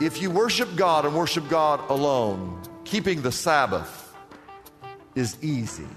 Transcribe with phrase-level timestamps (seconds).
[0.00, 4.14] If you worship God and worship God alone, keeping the Sabbath
[5.14, 5.88] is easy.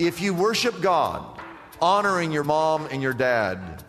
[0.00, 1.40] If you worship God,
[1.80, 3.84] honoring your mom and your dad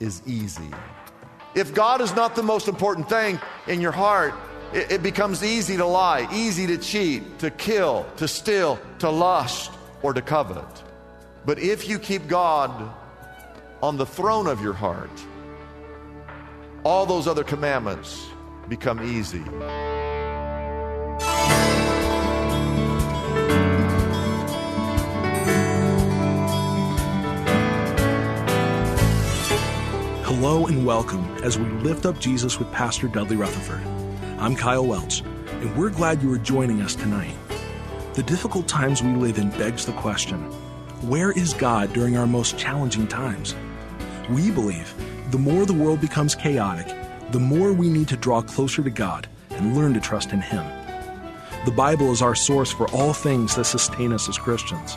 [0.00, 0.70] is easy.
[1.54, 4.34] If God is not the most important thing in your heart,
[4.72, 9.70] it, it becomes easy to lie, easy to cheat, to kill, to steal, to lust,
[10.02, 10.82] or to covet.
[11.44, 12.90] But if you keep God
[13.82, 15.10] on the throne of your heart,
[16.84, 18.28] all those other commandments
[18.68, 19.42] become easy.
[30.24, 33.80] Hello and welcome as we lift up Jesus with Pastor Dudley Rutherford.
[34.38, 37.34] I'm Kyle Welch, and we're glad you are joining us tonight.
[38.12, 40.38] The difficult times we live in begs the question
[41.08, 43.54] where is God during our most challenging times?
[44.30, 44.94] We believe
[45.34, 46.86] the more the world becomes chaotic,
[47.32, 50.64] the more we need to draw closer to God and learn to trust in Him.
[51.64, 54.96] The Bible is our source for all things that sustain us as Christians.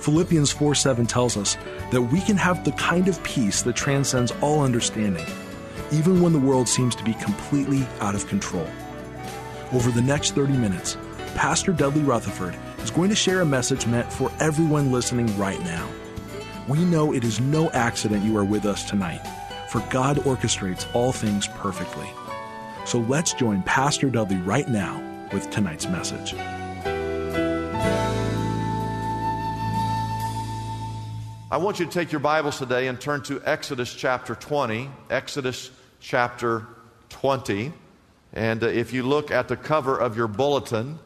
[0.00, 1.56] Philippians 4 7 tells us
[1.92, 5.24] that we can have the kind of peace that transcends all understanding,
[5.90, 8.68] even when the world seems to be completely out of control.
[9.72, 10.98] Over the next 30 minutes,
[11.36, 15.88] Pastor Dudley Rutherford is going to share a message meant for everyone listening right now.
[16.68, 19.20] We know it is no accident you are with us tonight,
[19.74, 22.08] for God orchestrates all things perfectly.
[22.84, 26.32] So let's join Pastor Dudley right now with tonight's message.
[31.50, 34.88] I want you to take your Bibles today and turn to Exodus chapter 20.
[35.10, 36.68] Exodus chapter
[37.08, 37.72] 20.
[38.32, 41.00] And uh, if you look at the cover of your bulletin,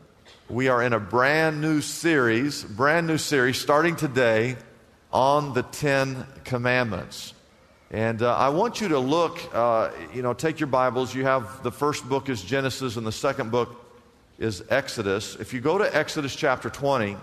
[0.50, 4.56] we are in a brand new series, brand new series starting today
[5.10, 7.32] on the Ten Commandments.
[7.90, 11.14] And uh, I want you to look, uh, you know, take your Bibles.
[11.14, 13.82] You have the first book is Genesis and the second book
[14.38, 15.36] is Exodus.
[15.36, 17.16] If you go to Exodus chapter 20,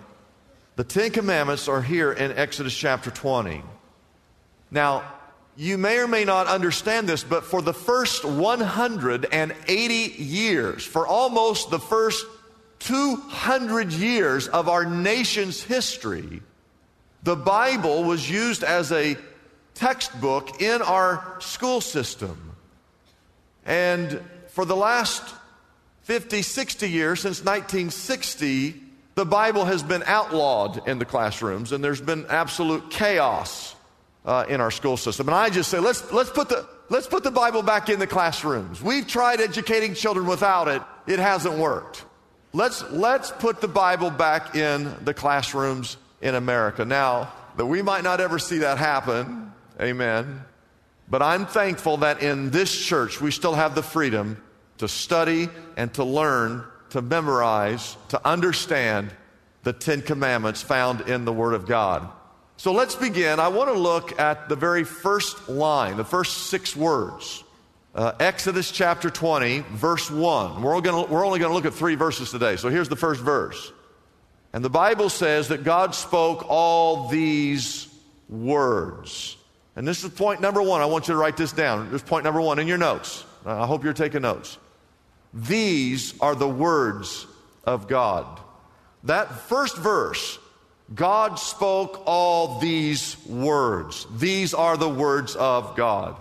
[0.76, 3.62] the Ten Commandments are here in Exodus chapter 20.
[4.72, 5.04] Now,
[5.56, 11.70] you may or may not understand this, but for the first 180 years, for almost
[11.70, 12.26] the first
[12.80, 16.42] 200 years of our nation's history,
[17.22, 19.16] the Bible was used as a
[19.76, 22.56] textbook in our school system.
[23.66, 25.24] And for the last
[26.04, 28.76] 50, 60 years, since 1960,
[29.16, 33.76] the Bible has been outlawed in the classrooms, and there's been absolute chaos
[34.26, 35.28] uh, in our school system.
[35.28, 38.08] And I just say, let's, let's, put the, let's put the Bible back in the
[38.08, 38.82] classrooms.
[38.82, 42.04] We've tried educating children without it, it hasn't worked.
[42.54, 46.86] Let's, let's put the Bible back in the classrooms in America.
[46.86, 50.44] Now, that we might not ever see that happen, amen,
[51.08, 54.42] but I'm thankful that in this church we still have the freedom
[54.78, 59.12] to study and to learn, to memorize, to understand
[59.64, 62.08] the Ten Commandments found in the Word of God.
[62.58, 63.40] So let's begin.
[63.40, 67.44] I want to look at the very first line, the first six words.
[67.94, 70.62] Uh, Exodus chapter 20, verse 1.
[70.62, 72.56] We're, gonna, we're only going to look at three verses today.
[72.58, 73.72] So here's the first verse.
[74.54, 77.88] And the Bible says that God spoke all these
[78.30, 79.38] words.
[79.76, 80.82] And this is point number one.
[80.82, 81.92] I want you to write this down.
[81.92, 83.26] This is point number one in your notes.
[83.46, 84.58] I hope you're taking notes.
[85.34, 87.28] These are the words
[87.66, 88.40] of God.
[89.04, 90.40] That first verse,
[90.94, 94.08] God spoke all these words.
[94.18, 96.16] These are the words of God.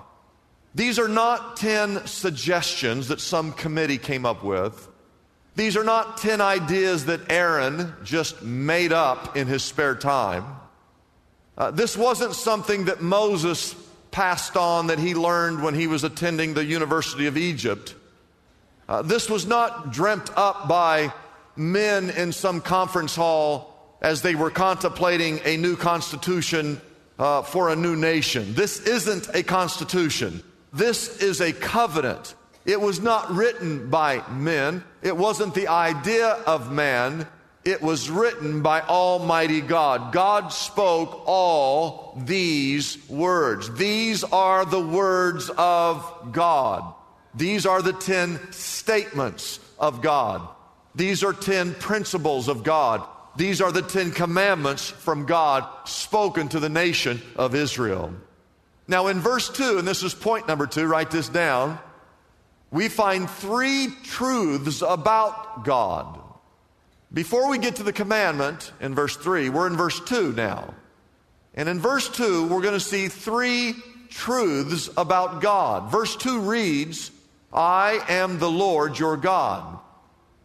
[0.74, 4.88] These are not 10 suggestions that some committee came up with.
[5.54, 10.44] These are not 10 ideas that Aaron just made up in his spare time.
[11.56, 13.74] Uh, this wasn't something that Moses
[14.10, 17.94] passed on that he learned when he was attending the University of Egypt.
[18.88, 21.12] Uh, this was not dreamt up by
[21.56, 26.80] men in some conference hall as they were contemplating a new constitution
[27.18, 28.54] uh, for a new nation.
[28.54, 30.42] This isn't a constitution.
[30.72, 32.34] This is a covenant.
[32.66, 34.84] It was not written by men.
[35.02, 37.26] It wasn't the idea of man.
[37.64, 40.12] It was written by Almighty God.
[40.12, 43.74] God spoke all these words.
[43.74, 46.94] These are the words of God.
[47.34, 50.46] These are the 10 statements of God.
[50.94, 53.02] These are 10 principles of God.
[53.36, 58.14] These are the 10 commandments from God spoken to the nation of Israel.
[58.86, 61.78] Now, in verse 2, and this is point number 2, write this down,
[62.70, 66.20] we find three truths about God.
[67.14, 70.74] Before we get to the commandment in verse 3, we're in verse 2 now.
[71.54, 73.74] And in verse 2, we're going to see three
[74.10, 75.92] truths about God.
[75.92, 77.12] Verse 2 reads,
[77.52, 79.78] I am the Lord your God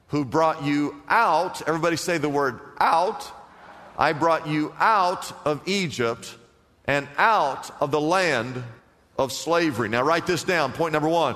[0.10, 1.68] who brought you out.
[1.68, 3.32] Everybody say the word out.
[3.98, 6.36] I brought you out of Egypt
[6.86, 8.64] and out of the land
[9.18, 9.90] of slavery.
[9.90, 10.74] Now, write this down.
[10.74, 11.36] Point number one.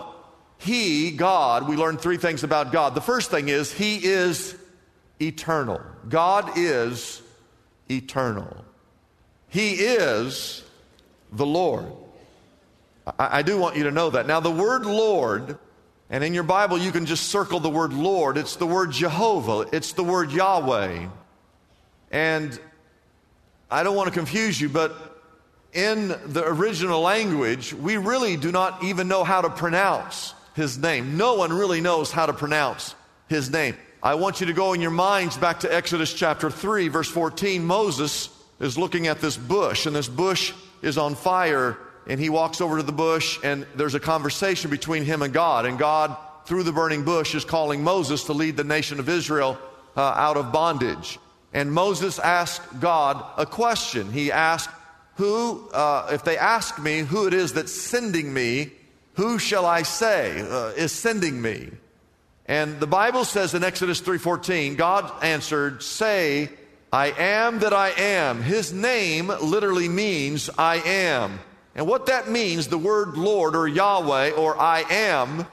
[0.59, 2.93] He, God, we learned three things about God.
[2.93, 4.55] The first thing is, He is
[5.27, 5.81] eternal.
[6.07, 7.21] God is
[7.89, 8.63] eternal.
[9.49, 10.63] He is
[11.31, 11.85] the Lord.
[13.05, 14.27] I, I, do want you to know that.
[14.27, 15.57] Now, the word Lord,
[16.09, 18.37] and in your Bible, you can just circle the word Lord.
[18.37, 21.07] It's the word Jehovah, it's the word Yahweh.
[22.11, 22.59] And
[23.69, 25.21] I don't want to confuse you, but
[25.73, 31.17] in the original language, we really do not even know how to pronounce his name.
[31.17, 32.93] No one really knows how to pronounce
[33.27, 33.75] his name.
[34.03, 37.63] I want you to go in your minds back to Exodus chapter 3, verse 14.
[37.63, 38.27] Moses
[38.59, 40.51] is looking at this bush, and this bush
[40.81, 45.05] is on fire, and he walks over to the bush, and there's a conversation between
[45.05, 45.65] him and God.
[45.65, 49.57] And God, through the burning bush, is calling Moses to lead the nation of Israel
[49.95, 51.17] uh, out of bondage.
[51.53, 54.11] And Moses asked God a question.
[54.11, 54.69] He asked,
[55.15, 58.73] Who, uh, if they ask me who it is that's sending me,
[59.13, 61.69] who shall I say uh, is sending me?
[62.45, 66.49] And the Bible says in Exodus 3:14, God answered, "Say,
[66.91, 71.39] I am that I am." His name literally means I am.
[71.75, 75.47] And what that means, the word Lord or Yahweh or I am,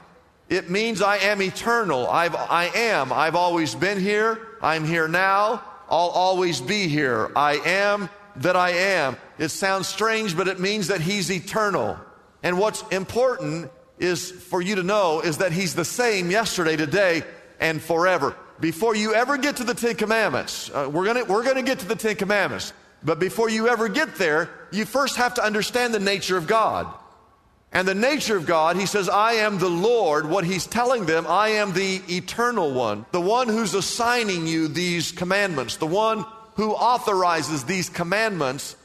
[0.49, 2.07] it means I am eternal.
[2.09, 3.13] I've, I am.
[3.13, 4.37] I've always been here.
[4.61, 5.63] I'm here now.
[5.89, 7.31] I'll always be here.
[7.35, 9.17] I am that I am.
[9.37, 11.97] It sounds strange, but it means that He's eternal.
[12.43, 13.71] And what's important
[14.01, 17.23] is for you to know is that He's the same yesterday, today,
[17.59, 18.35] and forever.
[18.59, 21.87] Before you ever get to the Ten Commandments, uh, we're gonna, we're gonna get to
[21.87, 22.73] the Ten Commandments.
[23.03, 26.87] But before you ever get there, you first have to understand the nature of God.
[27.71, 30.27] And the nature of God, he says, I am the Lord.
[30.29, 35.11] What he's telling them, I am the eternal one, the one who's assigning you these
[35.11, 36.25] commandments, the one
[36.55, 38.75] who authorizes these commandments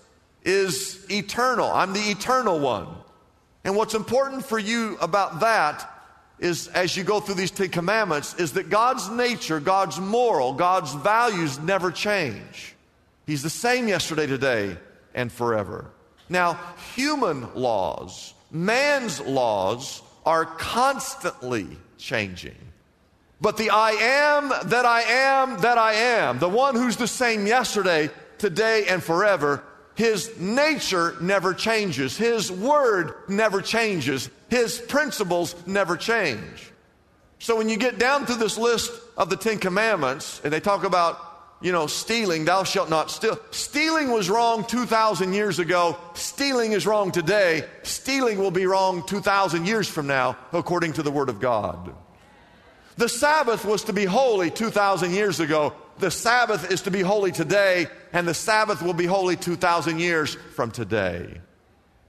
[0.44, 1.70] is eternal.
[1.70, 2.86] I'm the eternal one.
[3.66, 5.92] And what's important for you about that
[6.38, 10.94] is as you go through these Ten Commandments, is that God's nature, God's moral, God's
[10.94, 12.76] values never change.
[13.26, 14.76] He's the same yesterday, today,
[15.16, 15.90] and forever.
[16.28, 16.60] Now,
[16.94, 21.66] human laws, man's laws, are constantly
[21.98, 22.54] changing.
[23.40, 27.48] But the I am that I am that I am, the one who's the same
[27.48, 29.64] yesterday, today, and forever,
[29.96, 32.16] his nature never changes.
[32.18, 34.28] His word never changes.
[34.50, 36.70] His principles never change.
[37.38, 40.84] So when you get down to this list of the Ten Commandments, and they talk
[40.84, 41.18] about,
[41.62, 43.38] you know, stealing, thou shalt not steal.
[43.50, 45.96] Stealing was wrong 2,000 years ago.
[46.12, 47.64] Stealing is wrong today.
[47.82, 51.94] Stealing will be wrong 2,000 years from now, according to the Word of God.
[52.98, 57.32] The Sabbath was to be holy 2,000 years ago the Sabbath is to be holy
[57.32, 61.40] today, and the Sabbath will be holy 2,000 years from today.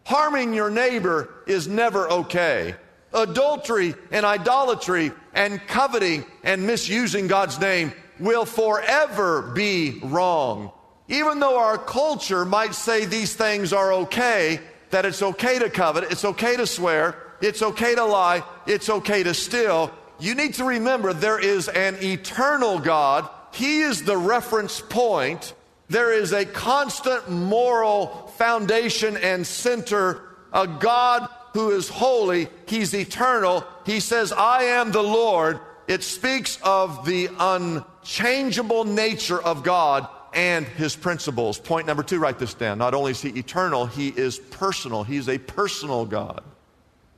[0.05, 2.75] Harming your neighbor is never okay.
[3.13, 10.71] Adultery and idolatry and coveting and misusing God's name will forever be wrong.
[11.07, 16.11] Even though our culture might say these things are okay, that it's okay to covet,
[16.11, 20.63] it's okay to swear, it's okay to lie, it's okay to steal, you need to
[20.63, 25.53] remember there is an eternal God he is the reference point.
[25.89, 30.21] There is a constant moral foundation and center,
[30.53, 32.49] a God who is holy.
[32.67, 33.63] He's eternal.
[33.85, 35.59] He says, I am the Lord.
[35.87, 41.57] It speaks of the unchangeable nature of God and his principles.
[41.57, 42.77] Point number two, write this down.
[42.77, 45.03] Not only is he eternal, he is personal.
[45.03, 46.43] He's a personal God.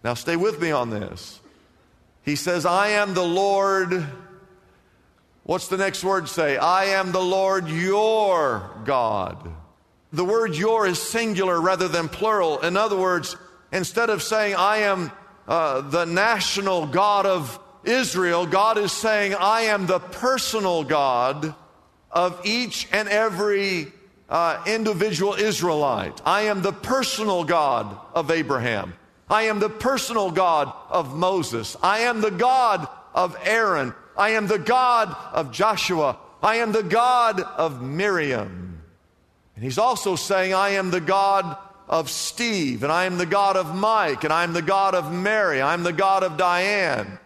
[0.04, 1.42] Now, stay with me on this.
[2.24, 4.06] He says, I am the Lord
[5.50, 6.58] What's the next word say?
[6.58, 9.52] I am the Lord your God.
[10.14, 12.60] The word your is singular rather than plural.
[12.60, 13.36] In other words,
[13.72, 15.12] instead of saying, I am
[15.48, 21.56] uh, the national God of Israel, God is saying, I am the personal God
[22.12, 23.92] of each and every
[24.30, 26.22] uh, individual Israelite.
[26.28, 28.94] I am the personal God of Abraham.
[29.28, 31.76] I am the personal God of Moses.
[31.82, 33.96] I am the God of Aaron.
[34.20, 36.18] I am the God of Joshua.
[36.44, 38.82] I am the God of Miriam.
[39.56, 41.58] And he's also saying, I am the God
[41.88, 45.12] of Steve, and I am the God of Mike, and I am the God of
[45.12, 47.18] Mary, I am the God of Diane.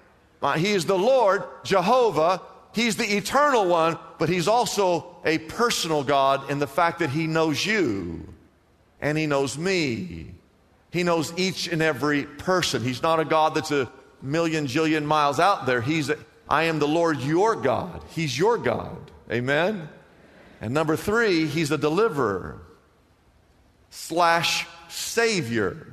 [0.42, 2.42] Uh, he is the Lord, Jehovah.
[2.74, 7.28] He's the eternal one, but he's also a personal God in the fact that he
[7.28, 8.28] knows you
[9.02, 10.32] and he knows me.
[10.92, 12.84] He knows each and every person.
[12.84, 15.82] He's not a God that's a million, jillion miles out there.
[15.82, 16.18] He's, a,
[16.50, 18.04] I am the Lord your God.
[18.10, 19.12] He's your God.
[19.32, 19.90] Amen?
[20.62, 22.62] And number three, he's a deliverer
[23.90, 25.88] slash savior.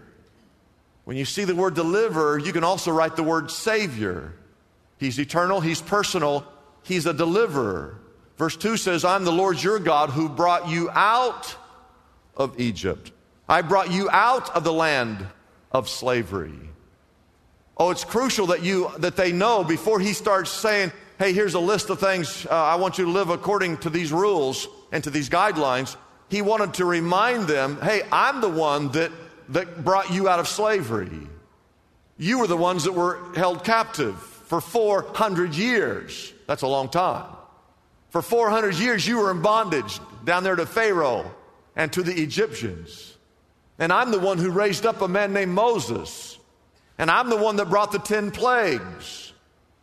[1.04, 4.32] When you see the word deliverer, you can also write the word savior.
[4.98, 6.46] He's eternal, he's personal,
[6.82, 7.98] he's a deliverer.
[8.36, 11.56] Verse 2 says, I'm the Lord your God who brought you out
[12.36, 13.12] of Egypt.
[13.48, 15.26] I brought you out of the land
[15.72, 16.58] of slavery.
[17.80, 21.60] Oh, it's crucial that you that they know before he starts saying, "Hey, here's a
[21.60, 25.08] list of things uh, I want you to live according to these rules and to
[25.08, 25.96] these guidelines."
[26.28, 29.10] He wanted to remind them, "Hey, I'm the one that
[29.48, 31.26] that brought you out of slavery.
[32.18, 36.34] You were the ones that were held captive for 400 years.
[36.46, 37.34] That's a long time.
[38.10, 41.34] For 400 years, you were in bondage down there to Pharaoh
[41.74, 43.16] and to the Egyptians.
[43.78, 46.36] And I'm the one who raised up a man named Moses
[47.00, 49.32] and I'm the one that brought the 10 plagues.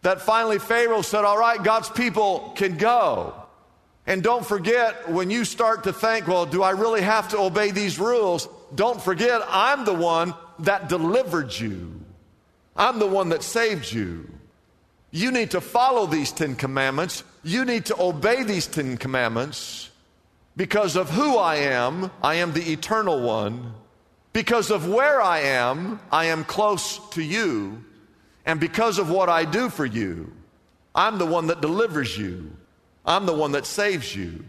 [0.04, 3.34] That finally Pharaoh said, All right, God's people can go.
[4.06, 7.72] And don't forget, when you start to think, Well, do I really have to obey
[7.72, 8.48] these rules?
[8.76, 12.00] Don't forget, I'm the one that delivered you.
[12.76, 14.30] I'm the one that saved you.
[15.10, 17.24] You need to follow these Ten Commandments.
[17.44, 19.90] You need to obey these Ten Commandments
[20.56, 22.12] because of who I am.
[22.22, 23.74] I am the eternal one.
[24.34, 27.84] Because of where I am, I am close to you.
[28.46, 30.32] And because of what I do for you,
[30.96, 32.52] I'm the one that delivers you.
[33.06, 34.46] I'm the one that saves you.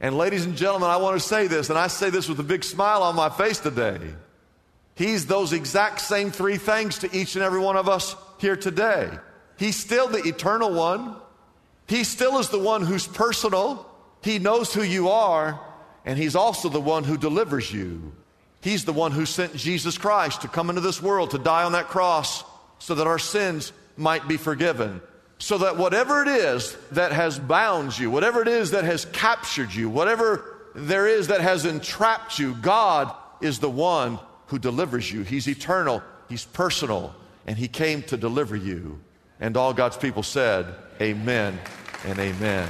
[0.00, 2.44] And ladies and gentlemen, I want to say this, and I say this with a
[2.44, 3.98] big smile on my face today.
[4.94, 9.10] He's those exact same three things to each and every one of us here today.
[9.58, 11.16] He's still the eternal one.
[11.86, 13.90] He still is the one who's personal.
[14.22, 15.60] He knows who you are,
[16.04, 18.12] and He's also the one who delivers you.
[18.66, 21.70] He's the one who sent Jesus Christ to come into this world to die on
[21.72, 22.42] that cross
[22.80, 25.00] so that our sins might be forgiven.
[25.38, 29.72] So that whatever it is that has bound you, whatever it is that has captured
[29.72, 34.18] you, whatever there is that has entrapped you, God is the one
[34.48, 35.22] who delivers you.
[35.22, 37.14] He's eternal, He's personal,
[37.46, 38.98] and He came to deliver you.
[39.38, 41.56] And all God's people said, Amen
[42.04, 42.68] and Amen.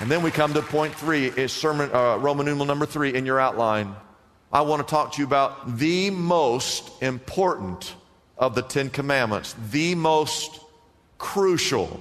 [0.00, 3.24] And then we come to point three, is sermon, uh, Roman numeral number three in
[3.24, 3.96] your outline.
[4.56, 7.94] I want to talk to you about the most important
[8.38, 10.60] of the Ten Commandments, the most
[11.18, 12.00] crucial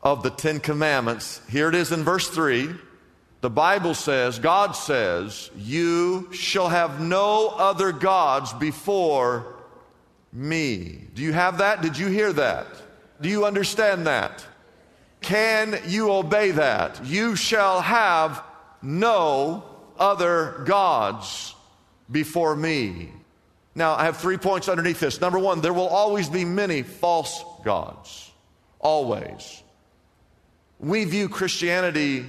[0.00, 1.40] of the Ten Commandments.
[1.50, 2.72] Here it is in verse 3.
[3.40, 9.56] The Bible says, God says, You shall have no other gods before
[10.32, 11.08] me.
[11.12, 11.82] Do you have that?
[11.82, 12.68] Did you hear that?
[13.20, 14.46] Do you understand that?
[15.22, 17.04] Can you obey that?
[17.04, 18.44] You shall have
[18.80, 19.64] no
[19.98, 21.54] other gods
[22.10, 23.10] before me.
[23.74, 25.20] Now, I have three points underneath this.
[25.20, 28.30] Number one, there will always be many false gods.
[28.80, 29.62] Always.
[30.80, 32.26] We view Christianity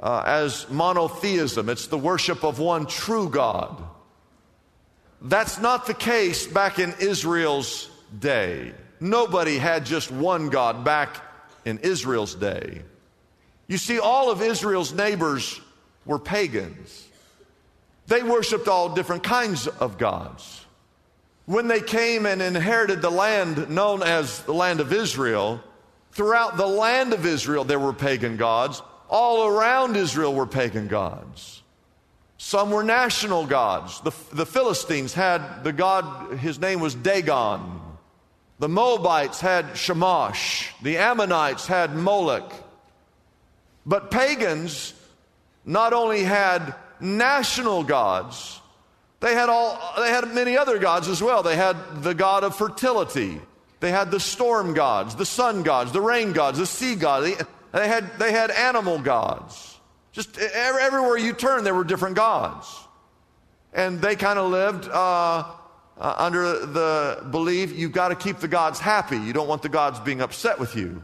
[0.00, 3.82] uh, as monotheism, it's the worship of one true God.
[5.22, 8.74] That's not the case back in Israel's day.
[9.00, 11.22] Nobody had just one God back
[11.64, 12.82] in Israel's day.
[13.66, 15.60] You see, all of Israel's neighbors
[16.06, 17.08] were pagans.
[18.06, 20.64] They worshiped all different kinds of gods.
[21.46, 25.62] When they came and inherited the land known as the land of Israel,
[26.12, 28.82] throughout the land of Israel there were pagan gods.
[29.08, 31.62] All around Israel were pagan gods.
[32.38, 34.00] Some were national gods.
[34.00, 37.80] The, the Philistines had the god, his name was Dagon.
[38.58, 40.72] The Moabites had Shamash.
[40.82, 42.52] The Ammonites had Moloch.
[43.86, 44.94] But pagans
[45.64, 48.60] not only had national gods,
[49.20, 51.42] they had, all, they had many other gods as well.
[51.42, 53.40] They had the god of fertility.
[53.80, 57.36] They had the storm gods, the sun gods, the rain gods, the sea gods.
[57.72, 59.78] They had, they had animal gods.
[60.12, 62.78] Just everywhere you turn, there were different gods.
[63.72, 65.44] And they kind of lived uh,
[65.98, 69.18] uh, under the belief you've got to keep the gods happy.
[69.18, 71.02] You don't want the gods being upset with you.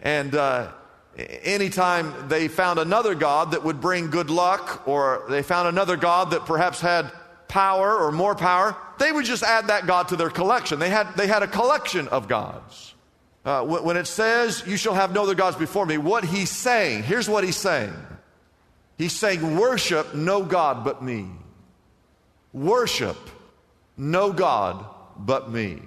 [0.00, 0.72] And uh,
[1.16, 6.30] Anytime they found another God that would bring good luck, or they found another God
[6.30, 7.10] that perhaps had
[7.48, 10.78] power or more power, they would just add that God to their collection.
[10.78, 12.94] They had, they had a collection of gods.
[13.44, 17.02] Uh, when it says, You shall have no other gods before me, what he's saying,
[17.02, 17.92] here's what he's saying.
[18.96, 21.26] He's saying, Worship no God but me.
[22.52, 23.18] Worship
[23.96, 24.86] no God
[25.18, 25.82] but me.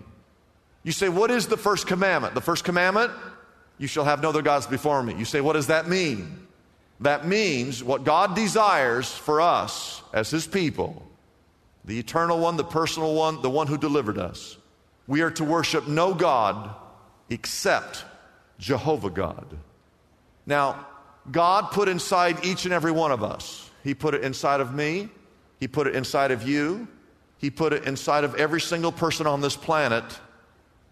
[0.84, 2.36] You say, What is the first commandment?
[2.36, 3.12] The first commandment
[3.78, 5.16] you shall have no other gods before me.
[5.16, 6.48] You say, what does that mean?
[7.02, 11.06] That means what God desires for us as His people,
[11.84, 14.58] the eternal one, the personal one, the one who delivered us.
[15.08, 16.74] We are to worship no God
[17.30, 18.06] except
[18.60, 19.46] Jehovah God.
[20.46, 20.88] Now,
[21.30, 25.10] God put inside each and every one of us, He put it inside of me,
[25.60, 26.88] He put it inside of you,
[27.40, 30.04] He put it inside of every single person on this planet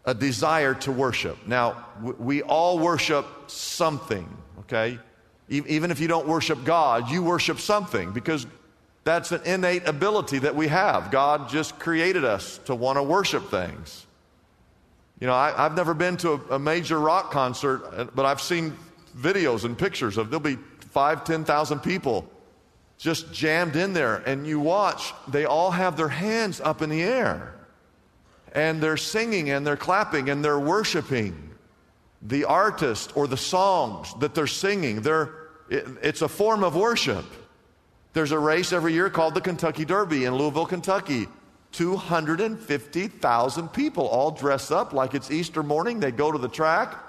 [0.06, 1.38] a desire to worship.
[1.48, 4.28] Now, we all worship something,
[4.62, 5.00] okay?
[5.50, 8.46] Even if you don't worship God, you worship something because
[9.04, 11.12] that's an innate ability that we have.
[11.12, 14.06] God just created us to want to worship things.
[15.20, 18.42] You know, I, have never been to a, a, major rock concert, uh, but I've
[18.42, 18.76] seen
[19.18, 22.28] videos and pictures of there'll be five, ten thousand people
[22.98, 27.04] just jammed in there, and you watch, they all have their hands up in the
[27.04, 27.54] air
[28.54, 31.50] and they're singing and they're clapping and they're worshiping
[32.22, 35.02] the artist or the songs that they're singing.
[35.02, 35.34] They're,
[35.70, 37.26] it, it's a form of worship.
[38.14, 41.28] There's a race every year called the Kentucky Derby in Louisville, Kentucky.
[41.74, 46.00] 250,000 people all dress up like it's Easter morning.
[46.00, 47.04] They go to the track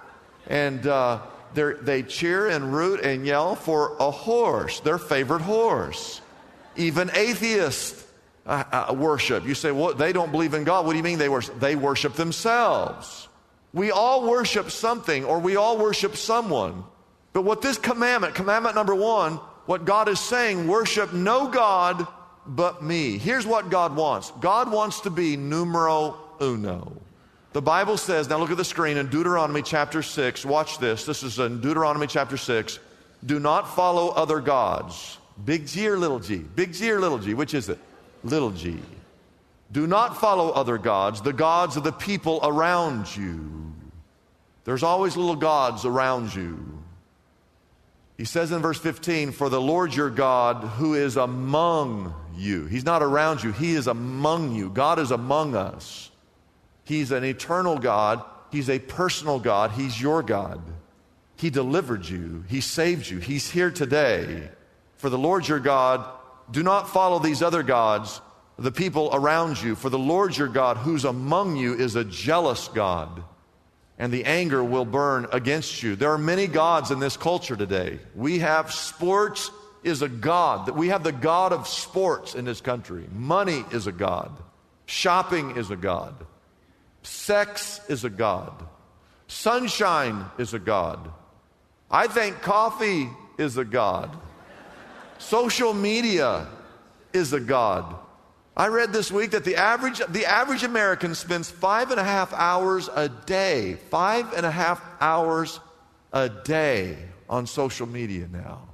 [0.46, 1.20] and uh,
[1.52, 6.22] they cheer and root and yell for a horse, their favorite horse.
[6.76, 8.03] Even atheists
[8.46, 9.46] uh, worship.
[9.46, 10.86] You say, well, they don't believe in God.
[10.86, 11.58] What do you mean they worship?
[11.60, 13.28] They worship themselves.
[13.72, 16.84] We all worship something or we all worship someone.
[17.32, 19.34] But what this commandment, commandment number one,
[19.66, 22.06] what God is saying, worship no God
[22.46, 23.18] but me.
[23.18, 26.92] Here's what God wants God wants to be numero uno.
[27.52, 30.44] The Bible says, now look at the screen in Deuteronomy chapter 6.
[30.44, 31.06] Watch this.
[31.06, 32.80] This is in Deuteronomy chapter 6.
[33.24, 35.18] Do not follow other gods.
[35.44, 36.38] Big G or little g?
[36.38, 37.32] Big G or little g?
[37.32, 37.78] Which is it?
[38.24, 38.78] Little g.
[39.70, 43.72] Do not follow other gods, the gods of the people around you.
[44.64, 46.82] There's always little gods around you.
[48.16, 52.66] He says in verse 15, For the Lord your God who is among you.
[52.66, 54.70] He's not around you, He is among you.
[54.70, 56.10] God is among us.
[56.84, 60.62] He's an eternal God, He's a personal God, He's your God.
[61.36, 64.50] He delivered you, He saved you, He's here today.
[64.96, 66.08] For the Lord your God
[66.50, 68.20] do not follow these other gods,
[68.58, 72.68] the people around you, for the Lord your God, who's among you, is a jealous
[72.68, 73.22] God,
[73.98, 75.96] and the anger will burn against you.
[75.96, 77.98] There are many gods in this culture today.
[78.14, 79.50] We have sports
[79.84, 80.66] is a god.
[80.66, 83.06] That we have the god of sports in this country.
[83.12, 84.32] Money is a god.
[84.86, 86.14] Shopping is a god.
[87.02, 88.52] Sex is a god.
[89.28, 91.10] Sunshine is a god.
[91.90, 94.16] I think coffee is a god.
[95.28, 96.46] Social media
[97.14, 97.96] is a God.
[98.54, 102.32] I read this week that the average, the average American spends five and a half
[102.34, 105.60] hours a day, five and a half hours
[106.12, 108.68] a day on social media now.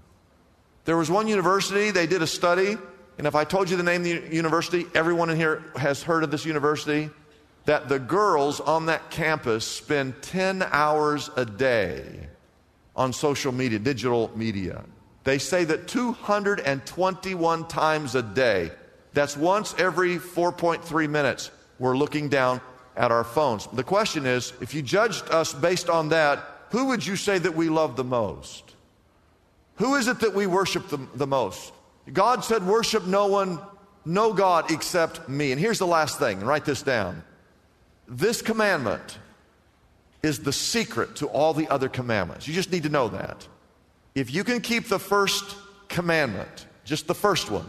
[0.86, 2.76] There was one university, they did a study,
[3.16, 6.24] and if I told you the name of the university, everyone in here has heard
[6.24, 7.10] of this university,
[7.66, 12.28] that the girls on that campus spend 10 hours a day
[12.96, 14.84] on social media, digital media.
[15.30, 18.72] They say that 221 times a day,
[19.12, 22.60] that's once every 4.3 minutes, we're looking down
[22.96, 23.68] at our phones.
[23.68, 27.54] The question is if you judged us based on that, who would you say that
[27.54, 28.74] we love the most?
[29.76, 31.72] Who is it that we worship the, the most?
[32.12, 33.60] God said, Worship no one,
[34.04, 35.52] no God except me.
[35.52, 37.22] And here's the last thing, write this down.
[38.08, 39.20] This commandment
[40.24, 42.48] is the secret to all the other commandments.
[42.48, 43.46] You just need to know that.
[44.14, 45.56] If you can keep the first
[45.88, 47.68] commandment, just the first one,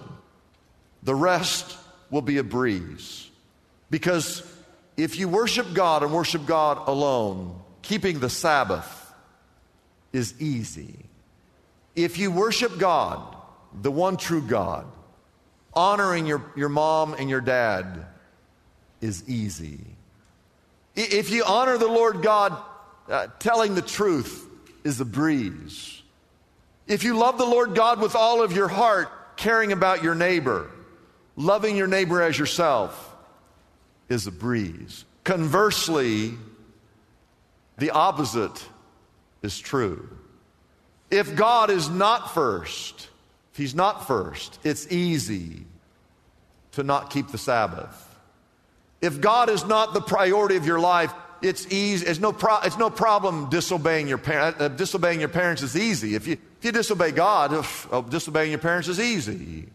[1.04, 1.78] the rest
[2.10, 3.30] will be a breeze.
[3.90, 4.44] Because
[4.98, 9.14] if you worship God and worship God alone, keeping the Sabbath
[10.14, 10.96] is easy.
[11.96, 13.36] If you worship God,
[13.82, 14.86] the one true God,
[15.74, 18.06] honoring your, your mom and your dad
[19.00, 19.80] is easy.
[20.96, 22.58] If you honor the Lord God,
[23.10, 24.46] uh, telling the truth
[24.84, 26.01] is a breeze.
[26.92, 30.70] If you love the Lord God with all of your heart, caring about your neighbor,
[31.38, 33.16] loving your neighbor as yourself
[34.10, 35.06] is a breeze.
[35.24, 36.34] Conversely,
[37.78, 38.68] the opposite
[39.42, 40.10] is true.
[41.10, 43.08] If God is not first,
[43.54, 45.64] if He's not first, it's easy
[46.74, 48.20] to not keep the Sabbath.
[49.00, 52.06] If God is not the priority of your life, it's easy.
[52.06, 54.60] It's no, pro- it's no problem disobeying your parents.
[54.60, 56.16] Uh, disobeying your parents is easy.
[56.16, 59.68] If you, if you disobey God, oh, disobeying your parents is easy.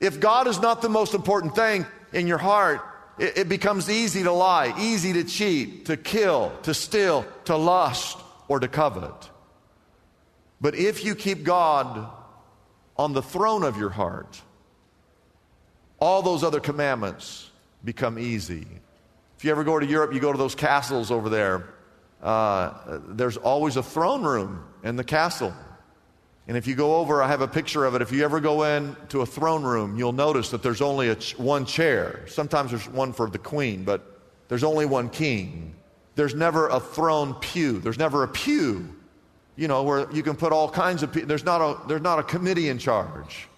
[0.00, 1.84] If God is not the most important thing
[2.14, 2.80] in your heart,
[3.18, 8.16] it, it becomes easy to lie, easy to cheat, to kill, to steal, to lust,
[8.48, 9.28] or to covet.
[10.58, 12.10] But if you keep God
[12.96, 14.40] on the throne of your heart,
[15.98, 17.50] all those other commandments
[17.84, 18.66] become easy.
[19.36, 21.68] If you ever go to Europe, you go to those castles over there.
[22.22, 25.52] Uh, there's always a throne room in the castle.
[26.48, 28.02] And if you go over, I have a picture of it.
[28.02, 31.38] If you ever go in to a throne room, you'll notice that there's only ch-
[31.38, 32.24] one chair.
[32.26, 35.74] Sometimes there's one for the queen, but there's only one king.
[36.16, 37.78] There's never a throne pew.
[37.78, 38.94] There's never a pew,
[39.56, 41.28] you know, where you can put all kinds of people.
[41.28, 43.48] There's not a, there's not a committee in charge.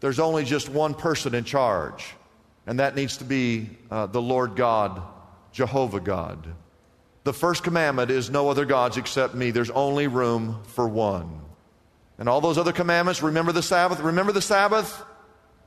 [0.00, 2.14] There's only just one person in charge,
[2.66, 5.02] and that needs to be uh, the Lord God,
[5.50, 6.54] Jehovah God.
[7.24, 9.50] The first commandment is no other gods except me.
[9.50, 11.40] There's only room for one.
[12.18, 15.04] And all those other commandments, remember the Sabbath, remember the Sabbath?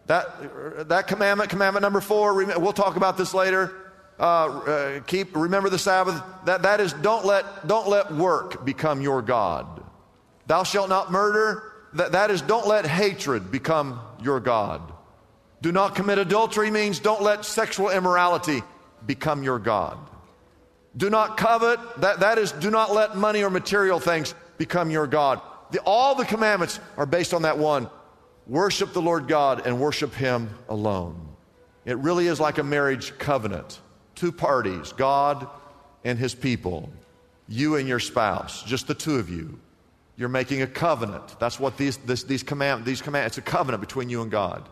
[0.07, 3.73] That, that commandment, commandment number four, we'll talk about this later.
[4.19, 6.21] Uh, uh, keep, remember the Sabbath.
[6.45, 9.83] That, that is, don't let, don't let work become your God.
[10.47, 11.71] Thou shalt not murder.
[11.93, 14.81] That, that is, don't let hatred become your God.
[15.61, 18.63] Do not commit adultery means don't let sexual immorality
[19.05, 19.97] become your God.
[20.97, 21.79] Do not covet.
[22.01, 25.41] That, that is, do not let money or material things become your God.
[25.71, 27.89] The, all the commandments are based on that one
[28.47, 31.29] worship the Lord God and worship Him alone.
[31.85, 33.79] It really is like a marriage covenant.
[34.15, 35.47] Two parties, God
[36.03, 36.91] and His people,
[37.47, 39.59] you and your spouse, just the two of you.
[40.17, 41.39] You're making a covenant.
[41.39, 44.67] That's what these, this, these command, these command, it's a covenant between you and God.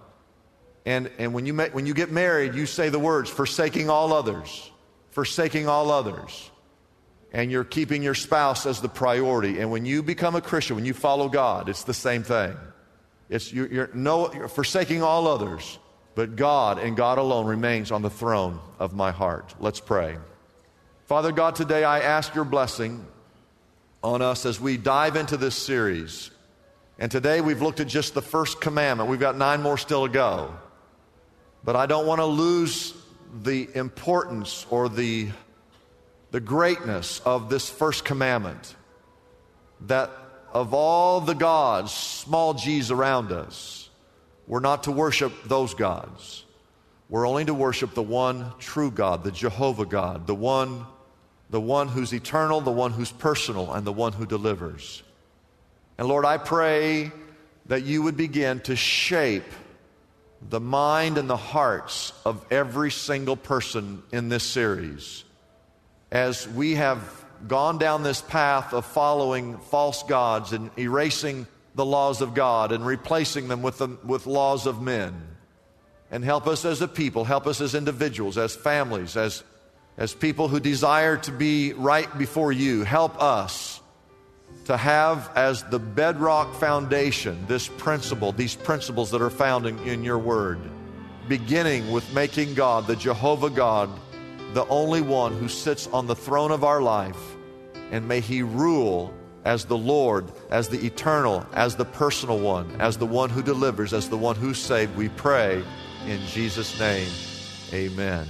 [0.86, 4.14] And, and when, you make, when you get married, you say the words, forsaking all
[4.14, 4.70] others,
[5.12, 6.52] forsaking all others.
[7.32, 9.60] And you're keeping your spouse as the priority.
[9.60, 12.58] And when you become a Christian, when you follow God, it's the same thing.
[13.30, 15.78] It's, you're, you're, no, you're forsaking all others,
[16.15, 19.54] but God and God alone remains on the throne of my heart.
[19.60, 20.18] Let's pray.
[21.06, 23.06] Father God, today I ask your blessing
[24.04, 26.32] on us as we dive into this series.
[26.98, 29.10] And today we've looked at just the first commandment.
[29.10, 30.54] We've got nine more still to go.
[31.63, 32.94] But I don't want to lose
[33.44, 35.30] the importance or the,
[36.32, 38.76] the greatness of this first commandment.
[39.88, 40.12] That
[40.52, 43.89] of all the gods, small g's around us,
[44.48, 46.44] we're not to worship those gods.
[47.08, 50.86] We're only to worship the one true God, the Jehovah God, the one
[51.50, 55.02] the one who's eternal, the one who's personal, and the one who delivers.
[55.98, 57.12] And Lord, I pray
[57.65, 59.52] that you would begin to shape
[60.48, 65.24] the mind and the hearts of every single person in this series
[66.12, 72.22] as we have gone down this path of following false gods and erasing the laws
[72.22, 75.22] of God and replacing them with, the, with laws of men.
[76.12, 79.43] And help us as a people, help us as individuals, as families, as
[80.00, 83.82] as people who desire to be right before you, help us
[84.63, 90.02] to have as the bedrock foundation this principle, these principles that are found in, in,
[90.02, 90.58] your word,
[91.28, 93.89] beginning with making God, the Jehovah God,
[94.54, 97.36] the only one who sits on the throne of our life,
[97.92, 99.14] and may he rule
[99.46, 103.94] as the Lord, as the eternal, as the personal one, as the one who delivers,
[103.94, 104.96] as the one who saved.
[104.96, 105.64] We pray
[106.06, 107.08] in Jesus' name.
[107.74, 108.28] Amen.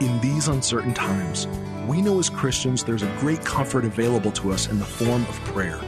[0.00, 1.46] In these uncertain times,
[1.86, 5.40] we know as Christians there's a great comfort available to us in the form of
[5.44, 5.80] prayer.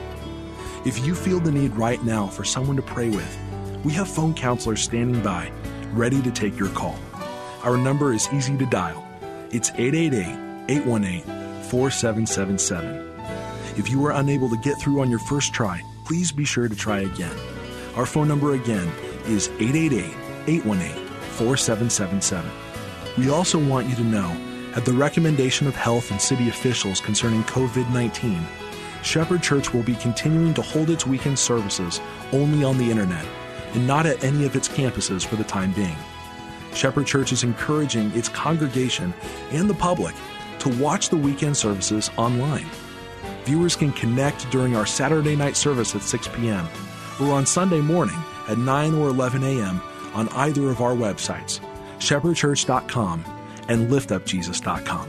[0.85, 3.39] If you feel the need right now for someone to pray with,
[3.85, 5.51] we have phone counselors standing by,
[5.93, 6.99] ready to take your call.
[7.63, 9.07] Our number is easy to dial.
[9.51, 10.25] It's 888
[10.69, 11.23] 818
[11.65, 13.13] 4777.
[13.77, 16.75] If you are unable to get through on your first try, please be sure to
[16.75, 17.37] try again.
[17.95, 18.91] Our phone number again
[19.27, 20.15] is 888
[20.47, 22.51] 818 4777.
[23.19, 24.37] We also want you to know,
[24.75, 28.41] at the recommendation of health and city officials concerning COVID 19,
[29.03, 32.01] Shepherd Church will be continuing to hold its weekend services
[32.33, 33.27] only on the internet
[33.75, 35.97] and not at any of its campuses for the time being.
[36.75, 39.13] Shepherd Church is encouraging its congregation
[39.51, 40.15] and the public
[40.61, 42.67] to watch the weekend services online.
[43.45, 46.69] Viewers can connect during our Saturday night service at 6 p.m.
[47.21, 49.83] or on Sunday morning at 9 or 11 a.m.
[50.15, 51.61] on either of our websites
[51.99, 53.25] shepherdchurch.com
[53.69, 55.09] and liftupjesus.com.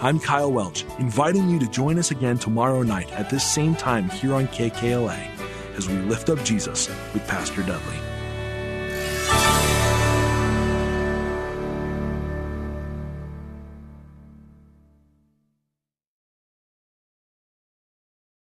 [0.00, 4.08] I'm Kyle Welch, inviting you to join us again tomorrow night at this same time
[4.10, 5.33] here on KKLA
[5.76, 8.13] as we lift up Jesus with Pastor Dudley.